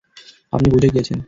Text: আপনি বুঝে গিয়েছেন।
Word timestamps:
আপনি 0.53 0.67
বুঝে 0.69 0.89
গিয়েছেন। 0.89 1.19